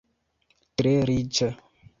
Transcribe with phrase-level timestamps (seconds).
[0.81, 1.53] Tre riĉa.